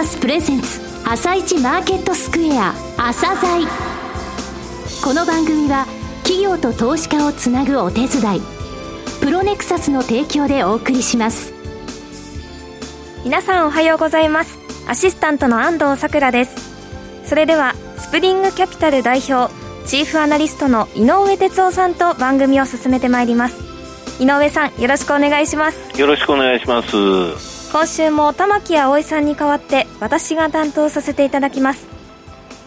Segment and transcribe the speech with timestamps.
[0.00, 3.66] サスプレゼンツ朝一マーケットスクエア朝鮮。
[5.04, 5.84] この番組は
[6.22, 8.40] 企業と投資家をつなぐお手伝い
[9.20, 11.52] プロネクサスの提供でお送りします。
[13.24, 14.58] 皆さんおはようございます。
[14.88, 17.28] アシスタントの安藤さくらです。
[17.28, 19.52] それではスプリングキャピタル代表
[19.84, 23.60] チーフアナリストの井上哲夫さんと番組を進めてまいります。
[24.18, 26.00] 井上さんよろしくお願いします。
[26.00, 31.86] よろしくお願いします今週も玉木葵さんに代わって私が担当させていただきます。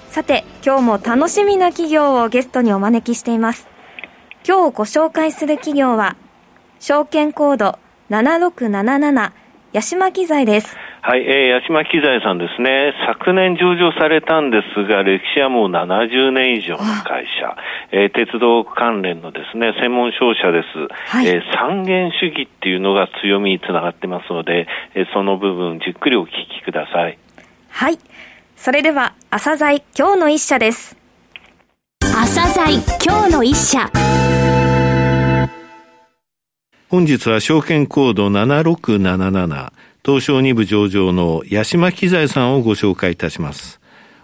[0.09, 3.67] さて今日も楽しみな企業をゲストにお招きしています。
[4.47, 6.16] 今日ご紹介する企業は
[6.80, 7.80] 証券コード
[8.11, 9.31] 7677
[9.73, 10.77] 八島機材です。
[11.05, 17.57] はい、えー、八島機材さんですね、昨年上場されたんですが、歴史はもう70年以上の会社、
[17.91, 20.67] えー、鉄道関連のですね、専門商社です。
[21.11, 27.17] はい、えー、三元主義っていうのが強みにつながってますので、えー、その部分、じっくりお聞きください。
[27.67, 27.99] はい。
[28.55, 30.97] それでは、朝鮮今日の一社です。
[31.99, 33.92] 朝鮮今日の一社。
[36.89, 39.73] 本日は証券コード7677
[40.05, 43.79] 東証2部上場の八島機材さんをご紹介いたします。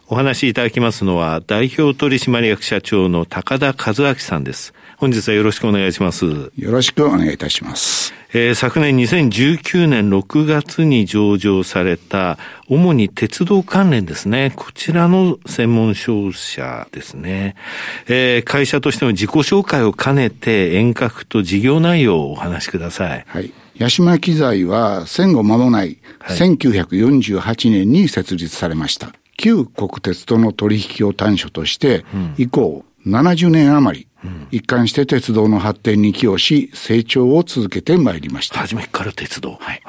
[0.10, 4.74] お話しいただきますのは、代表取締役社長の高田和明さんです。
[4.98, 6.26] 本日はよろしくお願いします。
[6.26, 8.14] よろしくお願いいたします。
[8.34, 14.52] えー、昨年2019年6月に上場された、主に鉄道関連ですね。
[14.58, 17.56] こちらの専門商社ですね。
[18.08, 23.24] えー、会社としての自己紹介を兼ねて遠隔と事業内容をお話しください。
[23.26, 23.54] はい。
[23.80, 29.14] 八島機材は戦後間もない1948年に設立されました。
[29.38, 32.04] 旧国鉄との取引を短所として、
[32.38, 34.08] 以降70年余り、
[34.52, 38.60] 一貫して鉄道の発展に寄与し、成長を続けてまいりました。
[38.60, 39.58] 初めから鉄道。
[39.62, 39.82] はい。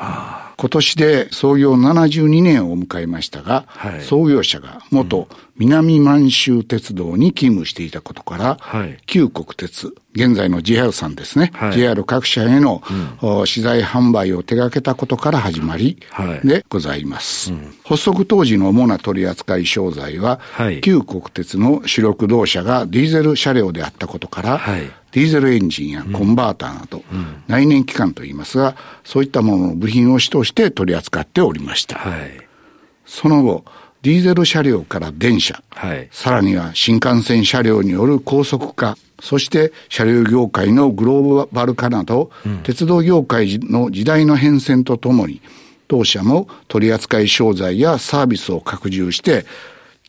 [0.60, 12.82] 今年で創業72年を迎えましたが、はい、創業者が元南満州鉄道に勤務していたことから、はい、旧国鉄、現在の JR さんですね、はい、JR 各社への、
[13.22, 15.98] うん、資材販売を手掛けたことから始まり、
[16.44, 20.40] でございます、うん、発足当時の主な取扱商材は、
[20.82, 24.60] 旧国鉄の主力同社がディーゼル車両であったことから、
[25.12, 31.98] ディーゼルエンジンやコンバーターなど、うん、内燃機関といいますが、そういったものの部品を主として取り扱っておりました。
[31.98, 32.30] はい、
[33.04, 33.64] その後、
[34.02, 45.42] ディーゼル車両から電車、はい、さらには新幹線車両による高速化、そして車両業界のグローバル化など、うん、鉄道業界の時代の変遷とともに、
[45.88, 49.44] 当社も取扱商材やサービスを拡充して、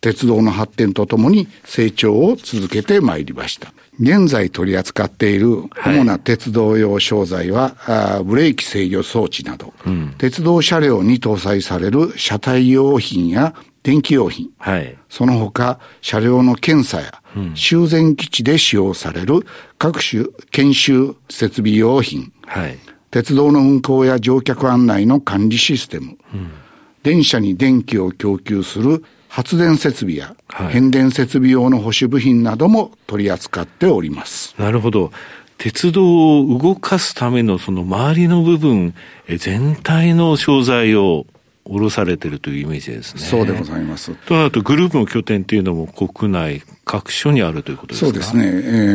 [0.02, 3.72] 鉄道の発展とともに成長を続けてまいりました。
[4.00, 13.54] 現在取り扱っている主な鉄道用商材は、はい、ブレーキ制御装置など、うん、鉄道車両に搭載される車体用品や
[13.84, 17.22] 電気用品、はい、その他車両の検査や、
[17.54, 19.46] 修繕基地で使用される
[19.78, 22.78] 各種研修設備用品、はい、
[23.12, 26.52] 鉄道の運行や乗客案内の管理システム、うん、
[27.04, 30.36] 電車に電気を供給する発電設備や
[30.72, 34.53] 変電設備用の保守部品なども取り扱っております。
[34.58, 35.12] なるほど。
[35.58, 38.94] 鉄道を動かすためのその周りの部分、
[39.38, 41.25] 全体の商材を
[41.64, 43.22] 下ろされてるというイメージですね。
[43.22, 44.14] そうでございます。
[44.16, 48.06] となると、グループの拠点っていうのも国内各所にあるということですか？
[48.08, 48.44] そうですね。
[48.46, 48.50] え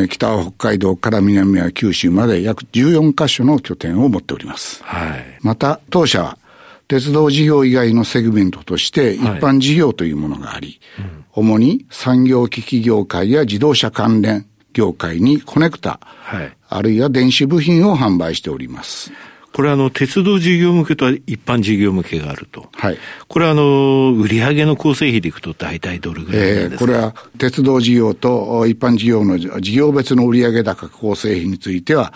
[0.04, 4.82] ー、北は北海道から南は九州まで約14カ所の拠点を持っております。
[4.84, 5.24] はい。
[5.40, 6.38] また、当社は
[6.88, 19.10] 鉄道事業以外のセグメントとして一般事業というものがあり、はいうん、主に産業機器業界や自動車関連業界にコネクタ、はい、あるいは電子部品を販売しております。
[19.56, 22.68] これはあの、鉄道事業向けと一般事業向けがあると。
[22.74, 22.98] はい。
[23.26, 32.12] これはあの、売上の構成比でいくと大体どれぐらいですか、えー、これは鉄道事業と一般事業の事業別の売上高構成比については、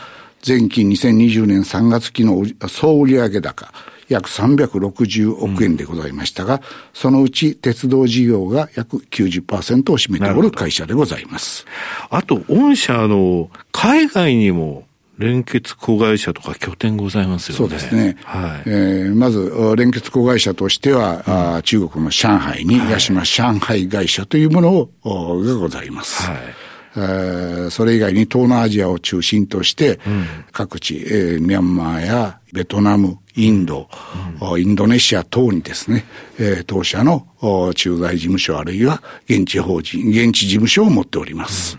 [0.47, 3.73] 前期2020年3月期の総売上高、
[4.11, 6.61] 約360億円でございましたが、
[6.93, 11.65] そのうち鉄道事業が約90%を占めておる会社でございます。
[12.11, 14.85] あと、御社の海外にも
[15.17, 17.59] 連結子会社とか拠点ございますよね。
[17.59, 18.17] そうですね。
[18.25, 18.63] はい。
[18.67, 26.23] えー、まず、連結子会社としては、うん、中国の上海に、八島上海会社というものを、がございます。
[26.23, 26.70] はい。
[27.71, 30.01] それ以外に東南アジアを中心として、
[30.53, 33.89] 各地、えー、ミャンマーやベトナム、インド、
[34.41, 36.05] うん、インドネシア等にですね、
[36.39, 37.27] えー、当社の
[37.77, 41.79] 駐在事務所あるいは現地法人、現地事務所を持っております。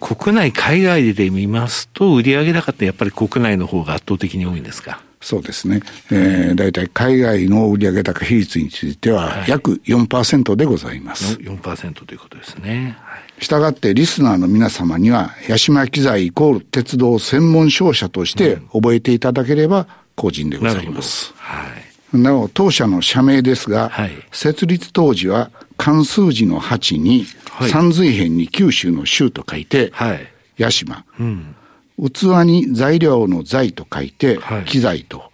[0.00, 5.02] うん、国内、海外で見ますと、売上高ってやっぱり国内の方が圧倒的に多いんですか？
[5.20, 5.80] そうですね。
[6.12, 11.36] えー、大体海外の売上高比率については約4%でございます。
[11.36, 12.96] はい、4%ということですね。
[13.02, 21.32] はい、したがってリスナーの皆様には、八島機材イコール鉄道専門商社として覚えていただければ個人でございます。
[21.36, 21.66] は
[22.14, 22.16] い。
[22.16, 27.26] なお、当社の社名ですが、はい、設立当時は関数字の8に、
[27.70, 30.28] 三髄辺に九州の州と書いて、はい、
[30.62, 31.04] 八島。
[31.18, 31.54] うん
[31.98, 35.30] 器に材料の材と書いて、機材と、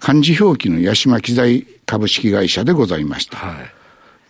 [0.00, 3.38] 漢字表記の八島機材株式会社でございました。
[3.38, 3.56] は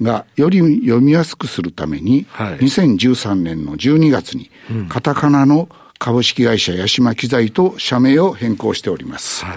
[0.00, 4.50] い、が、より読みやすくするために、はい、2013年の12月に、
[4.88, 5.68] カタカナの
[5.98, 9.44] 株式会社八島機材と社名を変更しております。
[9.44, 9.56] はい、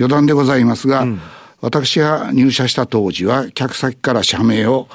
[0.00, 1.20] 余談でございますが、うん、
[1.60, 4.88] 私が入社した当時は、客先から社名を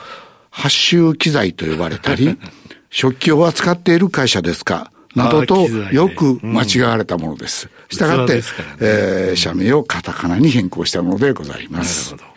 [0.50, 2.38] 発注機材と呼ばれたり、
[2.90, 7.70] 食器を扱っている会社ですかなどとよく間違われたものです。
[7.90, 8.42] したがって、ね
[8.80, 12.12] えー、社名をカタカナに変更したものでございます。
[12.12, 12.34] なるほど。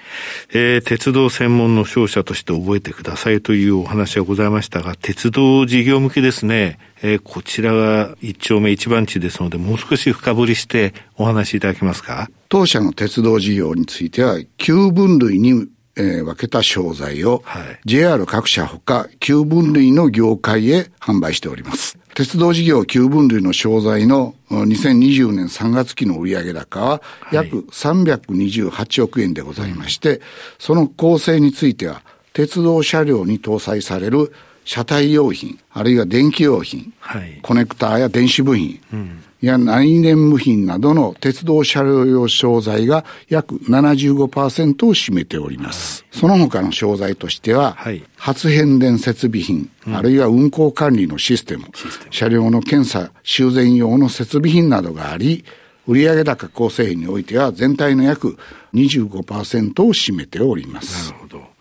[0.54, 12.30] えー、鉄道専門の商社として覚えてくださいというお話はございましたが、鉄道事業向けですね、えー、こちらが一丁目一番地ですので、もう少し深掘りしてお話しいただけますか？
[12.48, 21.98] 当社の鉄道事業については、旧分類にえー、分けた商材を、はい、JR 各社ほか旧分類の業界へ販売しております。
[22.14, 30.20] 鉄道事業旧分類の商材の2020年3月期の売上高は約328億円でございまして、はい、
[30.58, 32.02] その構成については
[32.32, 34.32] 鉄道車両に搭載される
[34.64, 46.04] 車体用品、あるいは電気用品、はい、コネクターや電子部品、うんや内燃部品などの鉄道車両用商材が約75%を占めております。
[46.10, 51.64] はい、その他の商材としては、はい、発変電設備品、うん、あるいは運行管理のシステム、
[52.10, 55.44] 車両の検査、修繕用の設備品などがあり、
[55.86, 58.36] 売上高構成比においては全体の約
[58.74, 61.12] 25%を占めております。
[61.12, 61.56] なるほど。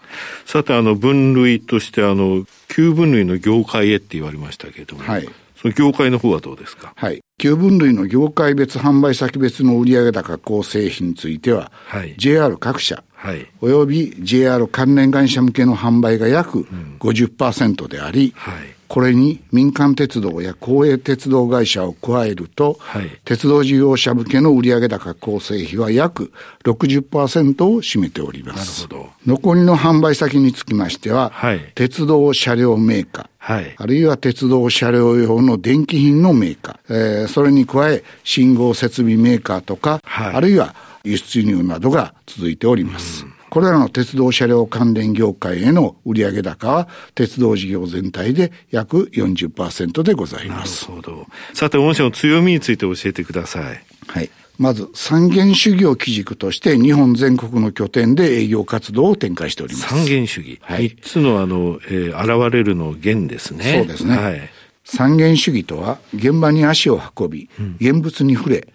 [0.46, 5.30] さて、あの、分類として、あの、旧分類の業界へって言われましたけれども、はい。
[5.72, 6.94] 業界の方はどうですか？
[6.96, 7.22] はい。
[7.38, 16.66] 旧分類の業界別販売先別の売上高構成比については、はい、JR 各社、はい、および JR 関連会社向けの販売が約
[17.00, 26.32] 50%であり、うんはい、これに民間鉄道や公営鉄道会社を加えると、はい、鉄道事業者向けの売上高構成比は約
[26.64, 28.84] 60%を占めております。
[28.84, 29.10] なるほど。
[29.26, 43.26] 残りの販売先につきましては、はい、鉄道車両メーカー、はい、あるいは鉄道車両用の電気品のメーカー、えー、それに加え信号設備メーカーとか、はい、あるいは輸出入などが続いております。
[43.26, 50.90] うんこれらの鉄道車両関連業界への売上高は、鉄道事業全体で約40%でございます。
[50.90, 51.28] なるほど。
[51.54, 53.84] さて、御社の強みについて教えてください。
[54.08, 54.30] はい。
[54.58, 59.88] まず、三元主義を基軸として、日本全国の拠点で営業活動を展開しております。
[59.90, 60.60] 三元主義。
[60.62, 60.90] はい。
[60.90, 63.80] 三つの、あの、えー、現れるの元ですね。
[63.80, 64.18] そうですね。
[64.18, 64.50] はい。
[64.86, 67.50] 三元主義とは、現場に足を運び、
[67.80, 68.68] 現物に触れ、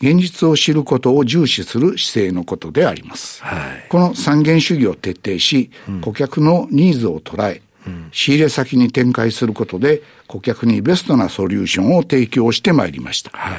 [0.00, 3.42] 現実を知ることを重視する姿勢のことであります。
[3.42, 13.30] はい、この三元主義を徹底し、うん、顧客のニーズを捉え、うん、仕入れ先に展開することで、顧客にベストなソリューションを提供してまいりました。
[13.32, 13.56] はい、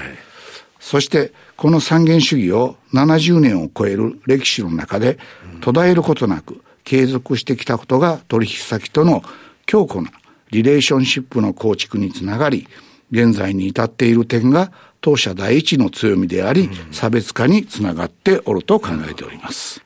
[0.80, 5.18] そして、この三元主義を70年を超える歴史の中で、
[5.62, 9.24] 途絶えることなく継続してきたことが取引先との
[9.66, 10.12] 強固な
[10.52, 12.68] リレーションシップの構築につながり、
[13.12, 19.82] 現在に至っている点が当社第一の強みであり、差別化につながっておると考えております。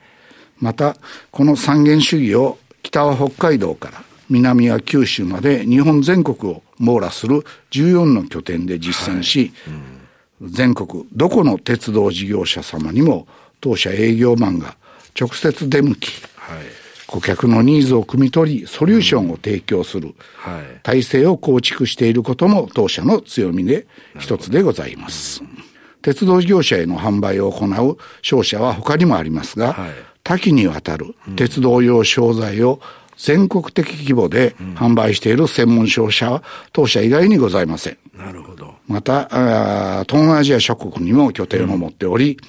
[0.60, 0.96] また、
[1.32, 9.74] この三元主義を北は北海道から南は九州まで日本全国を網羅する14の拠点で実践し、はい。
[10.42, 13.28] うん、全国どこの鉄道事業者様にも
[13.60, 14.76] 当社営業マンが
[15.20, 16.81] 直接出向き、はい
[17.12, 20.16] 顧客のニーズを汲み取り、ソリューションを提供する、
[20.82, 23.86] 体制を構築していることも当社の強みで
[24.18, 25.44] 一つでございます。
[26.02, 29.92] 鉄道業者への販売を行う商社は他にもありますが、はい、
[30.24, 32.80] 多岐にわたる鉄道用商材を
[33.18, 37.98] 全国的規模で販売している専門商社は当社以外にございません。
[38.16, 38.76] なるほど。
[38.88, 39.26] また、
[40.08, 42.40] 東南アジア諸国にも拠点を持っており、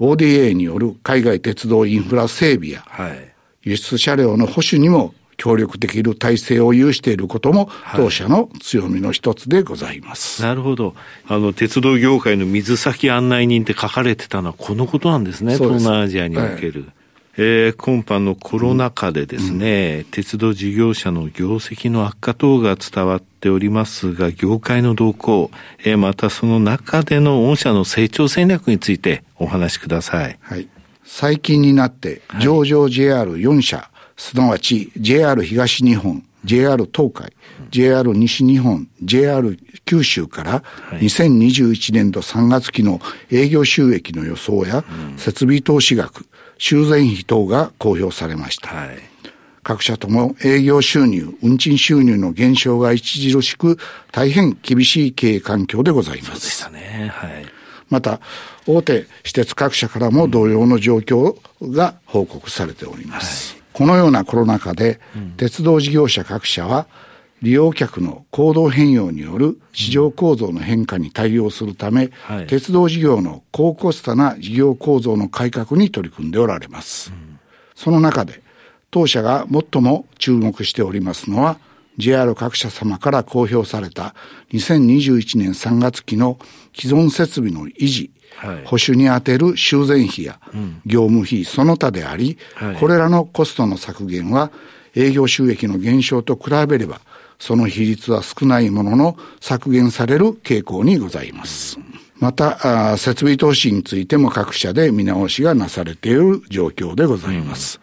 [0.00, 3.37] うん、ODA による海外鉄道インフラ整備や、はい
[3.68, 10.42] 輸出車両の保守にも協力できる体制を有していることも、当社の強みの一つでございます。
[10.42, 10.94] はい、なるほど。
[11.28, 15.56] あの、鉄道業界の水先案内人って書かれてたのはこのことなんですね。
[15.56, 16.80] す東南アジアにおける。
[16.82, 16.92] はい
[17.40, 25.52] えー、今般のコロナ禍でですね、うん、鉄道事業者の業績の悪化等が伝わっておりますが、業界の動向、
[25.84, 30.36] えー、またその中での御社の成長戦略についてお話しください。
[30.40, 30.68] はい。
[31.10, 33.86] 最近になって上場 JR4 社、はい、
[34.16, 37.32] すなわち JR 東日本、JR 東海、
[37.70, 43.00] JR 西日本、JR 九州から2021年度3月期の
[43.30, 44.84] 営業収益の予想や
[45.16, 46.26] 設備投資額、
[46.58, 48.68] 修繕費等が公表されました。
[48.68, 48.98] はい、
[49.62, 53.78] 各社とも営業収入、運賃収入の減少が著しく
[54.12, 56.30] 大変厳しい経営環境でございます。
[56.32, 57.10] そうでしたね。
[57.12, 57.57] はい。
[57.90, 58.20] また、
[58.66, 63.54] 大手私鉄各社からも同様の状況が報告されております。
[63.54, 65.00] はい、このようなコロナ禍で、
[65.36, 66.86] 鉄道事業者各社は、
[67.40, 77.12] 利用客の行動変容による市場構造の変化に対応するため、はい、鉄道事業の高コストな事業構造の改革に取り組んでおられます。
[77.12, 77.38] うん、
[77.74, 78.42] その中で、
[78.90, 81.58] 当社が最も注目しておりますのは、
[81.98, 84.14] JR 各社様から公表された
[84.52, 86.38] 2021年3月期の
[86.74, 90.40] 既存設備の維持、はい、保守に充てる修繕費や
[90.86, 94.50] 業務費その他であり、はい、これらのコストの削減は
[94.94, 97.00] 営業収益の減少と比べれば
[97.38, 101.78] その比率は少ないものの削減される傾向にございます。
[102.18, 107.80] また、設備投資についても各社で見直しがなされている状況でございます。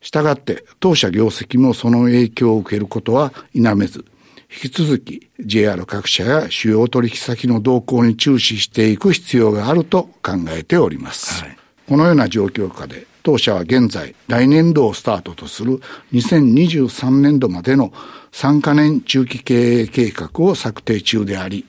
[0.00, 4.04] したがって、当社業績もその影響を受けることは否めず、
[4.52, 11.44] 引き続き JR 各社や主要取引先の動向に注視していく必要があると考えております。
[11.44, 11.56] はい、
[11.88, 15.80] このような状況下で、当社は現在、来年度をスタートとする
[16.12, 17.92] 2023年度までの
[18.32, 21.66] 3カ年中期経営計画を策定中であり、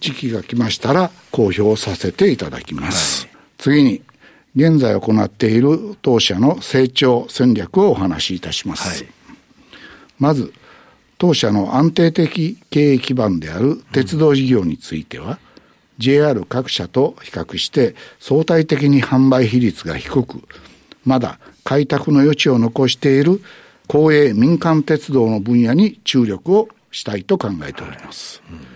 [0.00, 3.26] 時期が来ましたら公表させていただきます。
[3.26, 4.02] はい、次に、
[4.56, 9.04] 現在行っている当社の成長戦略をお話しいたします。
[9.04, 9.12] はい、
[10.18, 10.52] まず、
[11.18, 15.36] 当社の安定的経営基盤である鉄道事業については、うん、
[15.98, 20.42] JR 各社と比較して相対的に販売比率が低く、
[21.04, 23.42] まだ開拓の余地を残している
[23.88, 28.42] 公営民間鉄道の分野に注力をしたいと考えております。
[28.46, 28.66] はいうん、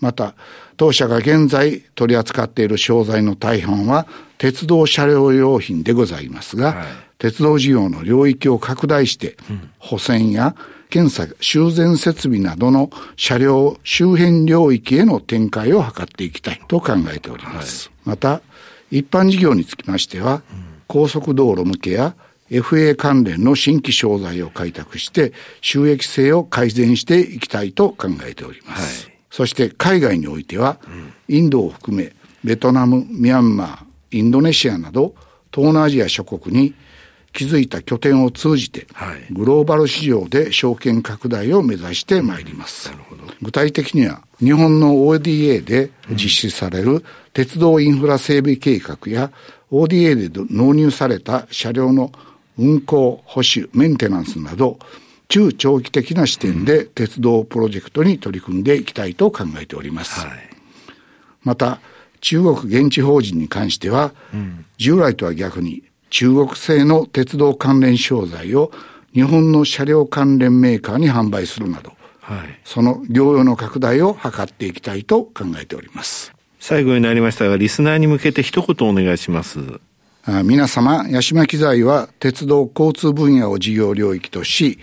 [0.00, 0.34] また、
[0.76, 4.06] 当社が現在取り扱っている商材の大半は
[4.38, 6.86] 鉄道車両用品でございますが、はい、
[7.18, 10.54] 鉄道事業の領域を拡大して、うん、保線や
[10.90, 17.88] 検査、修繕設備などの車両周辺領域への展開を図っていきたいと考えております。
[17.88, 18.42] はい、また、
[18.90, 22.14] 一般事業につきましては、うん高速道路向けや
[22.50, 29.06] FA 関連の新規商材を開拓して収益性を改善していきたいと考えております。
[29.06, 30.78] はい、そして海外においては、
[31.26, 32.12] インドを含め
[32.44, 35.16] ベトナム、ミャンマー、インドネシアなど
[35.52, 36.72] 東南アジア諸国に
[37.32, 38.86] 築いた拠点を通じて、
[39.32, 42.92] グローバル市場で証券拡大を目指してまいります。
[43.42, 49.32] 具体的には、日本の ODA で実施される鉄道インフラ整備計画や、
[49.72, 52.12] ODA で納入された車両の
[52.56, 54.78] 運行、保守、メンテナンスなど、
[55.28, 60.20] 中長期的な視点で鉄道プロジェクトに取り組んでいきたいと考えております。
[60.20, 60.38] はい、
[61.42, 61.80] また、
[62.20, 68.72] 中国現地法人に関しては、うん、従来とは逆に中国製の鉄道関連商材を
[69.12, 76.32] 日本の車両関連メーカーに販売するなど、はい、その業用の拡大を図っていきたいと考えております。
[76.60, 79.58] 最後になりましたが、リスナーに向けて一言お願いします。
[80.44, 84.78] 皆様、八島機材は鉄道交通分野を事業領域とし、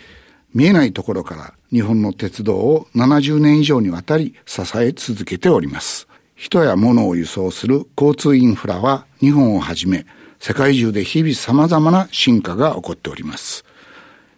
[0.53, 6.07] 見えないところから日本の鉄道を70年以上にわたり支え続けております。
[6.35, 10.05] 人や物を輸送する交通インフラは日本をはじめ
[10.39, 13.63] 世界中で日々様々な進化が起こっております。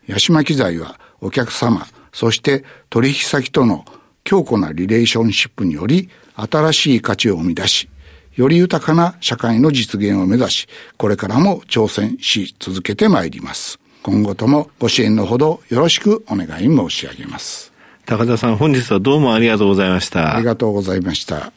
[0.10, 3.86] 八島機材はお客様、そして取引先との
[4.26, 7.90] 強固なリレーションシップにより新しい価値を生み出し、
[8.36, 10.68] より豊かな社会の実現を目指し、
[10.98, 13.80] これからも挑戦し続けてまいります。
[14.04, 17.72] 今後ともご支援のほどよろしくお願い申し上げます。
[18.06, 20.36] 高田さん、本日はどうもありがとうございました。
[20.36, 21.54] ありがとうございました。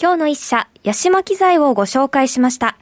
[0.00, 2.76] 今日の一社、八島機材をご紹介しました。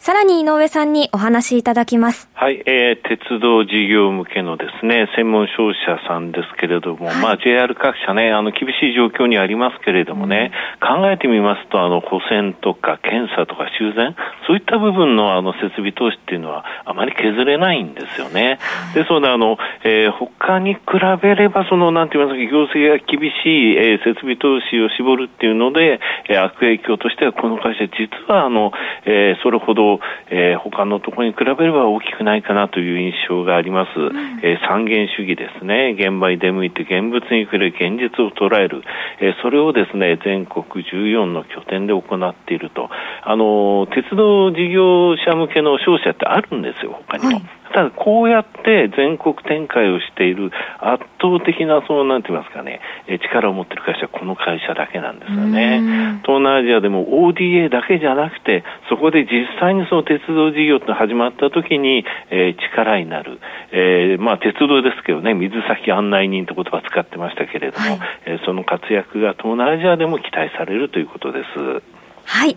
[0.00, 2.30] さらに井上さんにお話しいただきます。
[2.32, 14.16] はい、えー、鉄道事業向けのですね、専門商社さんですけれども、はい、まあ JR 各社ね、あの厳しい状況にありますけれどもね、うん、考えてみますと、あの保線とか検査とか修繕、
[14.46, 18.58] そういった部分のあの設備投資っていうのはあまり削れないんですよね。
[18.94, 20.80] ですので、あの、えー、他に比
[21.20, 28.72] べれば、その、なんて言いますか、業績が厳しい、えー、設備投資を絞るっていうので、えー、悪影響としてはこの会社、実はあの、
[29.04, 33.98] えー、それほどと、えー、他のところに比べれば大きくないかなという印象があります。
[33.98, 35.96] うん、えー、三元主義ですね。
[35.98, 38.82] 現場に出向いて現物に触れ現実を捉える。
[39.20, 42.90] えー、それをですね、全国14の拠点で行っていると。
[43.22, 47.36] あの、鉄道事業者向けの商社ってあるんですよ、他にも。
[47.36, 52.80] はいただ、こうやって全国展開をしている圧倒的な、その、なんて言いますかね、
[53.22, 56.20] 力を持っている会社はこの会社だけなんですよね。
[56.24, 63.38] 東南アジアでも ODA だけじゃなくて、そこで実際にその鉄道事業って始まった時に、えー、力になる。
[63.72, 71.82] えー、まあ、鉄道ですけどね、水先案内人って言葉使ってましたけれども、はい、えー、その活躍が東南アジアでも期待されるということです。
[72.24, 72.56] はい。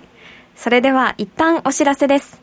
[0.55, 2.42] それでは、一旦お知らせです。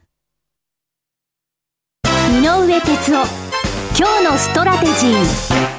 [2.31, 3.27] 井上哲夫。
[3.97, 5.70] 今日のストラテジー。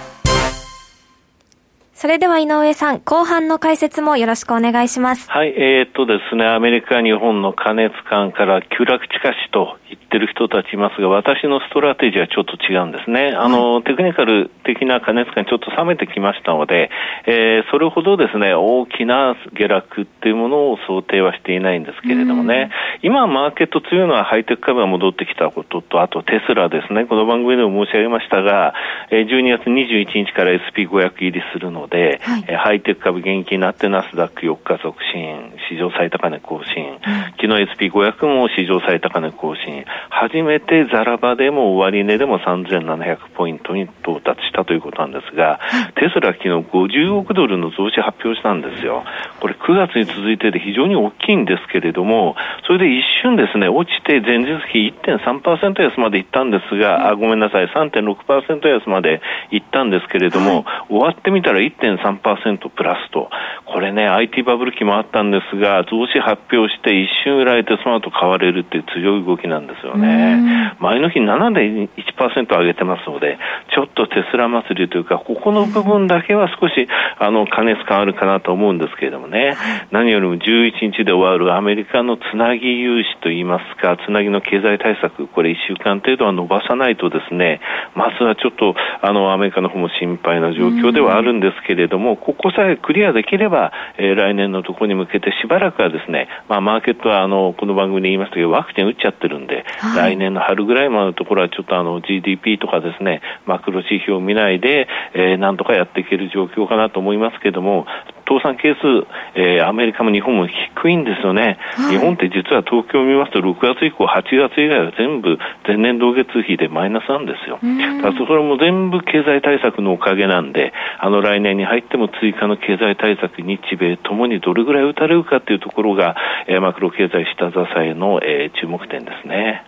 [2.02, 5.30] それでは井上さん、後半の解説もよろしくお願いします。
[5.30, 13.37] はい、えー、っとですね、アメリカ、日本の過熱感から急落近しと言ってる人たちいますが、私のストラテジーはちょっと違うんですね。
[13.38, 16.90] あの、はい、テクニカル的な過熱感ちょっと冷めてきましたので、
[17.26, 28.75] えー、それほどですね、大きな下落っていうものを想定はしていないんですけれどもね、今マーケット強いのはハイテク株が戻ってきたことと、あとテスラですね、この番組でも申し上げましたが、
[29.12, 36.99] 12月21日から SP500 入りするので、で、はい、ハイテク株元気になってナスダック4日続伸、史上最高値更新、うん、
[37.37, 49.05] 昨日 SP500 も史上最高値更新、初めてザラバでも終値でも3700ポイントに到達したということなんですが、はい、テスラ昨日50億ドルの増資発表したんですよ。
[49.41, 63.28] これ9月に続いてで非常に大きいんですけれども、それで一瞬ですね、落ちて前日比1.3%安までいったんですが、あ、ごめんなさい、3.6%安までいったんですけれども、はい、終わってみたら1.3%プラスと、
[63.66, 70.76] これね、IT バブル期もあったんですが、増資発表して一瞬売られてその後買われるっていう強い動きなんですよね。
[70.78, 73.38] 前の日7.1%上げてますので、
[73.75, 79.56] ちょっとテスラ祭りというか、ここの部分だけは少し、あの、加熱感あるかなと思うんですけれどもね、
[79.90, 87.60] 何よりも11日で終わるアメリカのつなぎ融資といいますか、つなぎの経済対策、これ1週間程度は伸ばさないとですね、
[87.95, 107.87] まずはちょっと、あの、アメリカの方も心配な状況ではあるんですけれども、ここさえクリアできれば、えー、来年のところに向けてしばらくはですね、まあ、マーケットは、あの、この番組で言いましたけど、ワクチン打っちゃってるんで、はい、来年の春ぐらいまでのところはちょっとあの、GDP とかですね、マクロ指標を見ないで、えー、なんとかやっていける状況かなと思いますけれども、
[108.26, 117.58] 倒産係数、えー、アメリカも日本も低いんですよね、はい、日本って実は東京を見ますと、6月以降、8月以外は全部前年同月比でマイナスなんですよ。
[118.02, 129.65] だそれも全部経済対策のおかげなんで、あの来年に入っても追加の経済対策、日米ともにどれぐらい打たれるかというところが、えー、マクロ経済下支えの、えー、注目点ですね。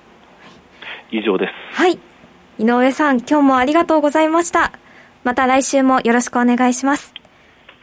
[1.10, 1.80] 以上です。
[1.80, 1.98] はい。
[2.58, 4.72] 井上さん、今日もありがとうございました。
[5.24, 7.13] また来週もよろしくお願いします。